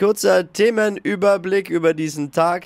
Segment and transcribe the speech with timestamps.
[0.00, 2.64] kurzer Themenüberblick über diesen Tag.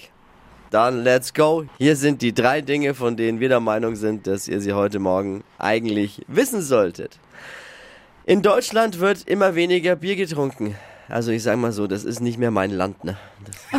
[0.70, 1.66] Dann let's go.
[1.78, 5.00] Hier sind die drei Dinge, von denen wir der Meinung sind, dass ihr sie heute
[5.00, 7.18] Morgen eigentlich wissen solltet.
[8.24, 10.76] In Deutschland wird immer weniger Bier getrunken.
[11.08, 13.02] Also ich sag mal so, das ist nicht mehr mein Land.
[13.02, 13.16] Ne?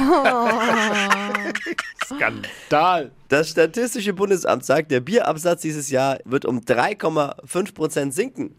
[2.05, 3.11] Skandal.
[3.29, 8.53] Das Statistische Bundesamt sagt, der Bierabsatz dieses Jahr wird um 3,5 Prozent sinken.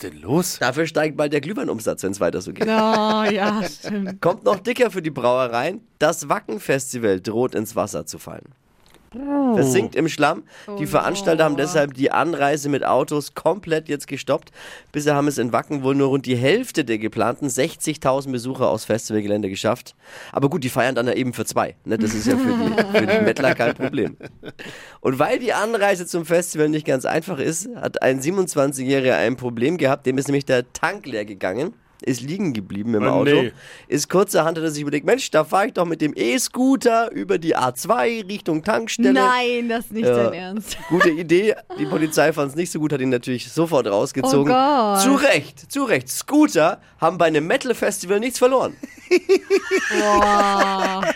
[0.00, 0.58] Was ist denn los?
[0.58, 2.66] Dafür steigt bald der Glühweinumsatz, wenn es weiter so geht.
[2.66, 4.22] Oh, ja, stimmt.
[4.22, 5.82] Kommt noch dicker für die Brauereien.
[5.98, 8.54] Das Wacken-Festival droht ins Wasser zu fallen.
[9.12, 10.44] Versinkt im Schlamm.
[10.78, 14.52] Die Veranstalter haben deshalb die Anreise mit Autos komplett jetzt gestoppt.
[14.92, 18.84] Bisher haben es in Wacken wohl nur rund die Hälfte der geplanten 60.000 Besucher aufs
[18.84, 19.96] Festivalgelände geschafft.
[20.30, 21.74] Aber gut, die feiern dann ja eben für zwei.
[21.84, 21.98] Ne?
[21.98, 24.16] Das ist ja für die, für die Mettler kein Problem.
[25.00, 29.76] Und weil die Anreise zum Festival nicht ganz einfach ist, hat ein 27-Jähriger ein Problem
[29.76, 30.06] gehabt.
[30.06, 31.74] Dem ist nämlich der Tank leer gegangen.
[32.02, 33.30] Ist liegen geblieben im Oh, Auto.
[33.42, 33.52] nee.
[33.88, 37.38] Ist kurzerhand hat er sich überlegt, Mensch, da fahre ich doch mit dem E-Scooter über
[37.38, 39.12] die A2 Richtung Tankstelle.
[39.12, 40.24] Nein, das ist nicht Ja.
[40.24, 40.76] dein Ernst.
[40.88, 41.54] Gute Idee.
[41.78, 44.52] Die Polizei fand es nicht so gut, hat ihn natürlich sofort rausgezogen.
[44.52, 45.00] Oh Gott.
[45.02, 46.08] zu Recht, zu Recht.
[46.08, 48.76] Scooter haben bei einem Metal-Festival nichts verloren.
[49.98, 51.02] Boah.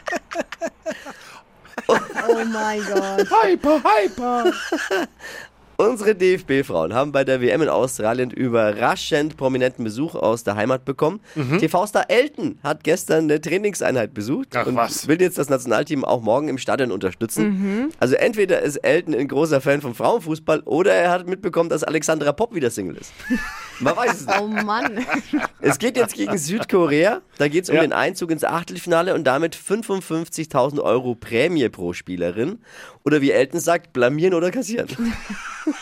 [1.87, 3.29] Oh mein Gott.
[3.43, 4.45] Hyper, hyper.
[5.77, 11.21] Unsere DFB-Frauen haben bei der WM in Australien überraschend prominenten Besuch aus der Heimat bekommen.
[11.59, 15.09] TV-Star Elton hat gestern eine Trainingseinheit besucht Ach, und was?
[15.09, 17.91] will jetzt das Nationalteam auch morgen im Stadion unterstützen.
[17.99, 22.33] Also entweder ist Elton ein großer Fan vom Frauenfußball oder er hat mitbekommen, dass Alexandra
[22.33, 23.13] Popp wieder Single ist.
[23.81, 24.41] Man weiß es nicht.
[24.41, 25.05] Oh Mann.
[25.61, 27.23] Es geht jetzt gegen Südkorea.
[27.39, 27.81] Da geht es um Ja.
[27.83, 32.59] den Einzug ins Achtelfinale und damit 55.000 Euro Prämie pro Spielerin.
[33.03, 34.89] Oder wie Elton sagt, blamieren oder kassieren.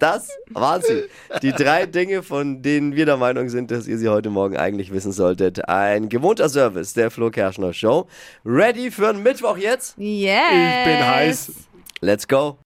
[0.00, 1.04] Das waren sie.
[1.42, 4.92] Die drei Dinge, von denen wir der Meinung sind, dass ihr sie heute Morgen eigentlich
[4.92, 5.68] wissen solltet.
[5.68, 8.08] Ein gewohnter Service der Flo Kerschner Show.
[8.44, 9.94] Ready für einen Mittwoch jetzt?
[9.98, 10.40] Yes.
[10.50, 11.52] Ich bin heiß.
[12.00, 12.56] Let's go.